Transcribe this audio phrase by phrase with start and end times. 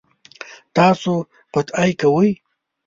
[0.75, 1.13] تاسو
[1.53, 2.29] قطعی کوئ؟